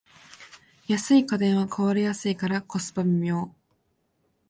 [0.87, 3.51] 安い家電は壊れやすいからコスパ微妙